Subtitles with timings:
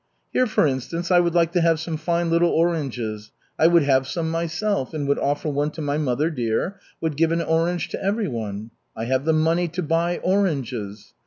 [0.33, 4.07] Here, for instance, I would like to have some fine little oranges, I would have
[4.07, 8.71] some myself, would offer one to my mother dear, would give an orange to everyone.
[8.95, 11.13] I have the money to buy oranges.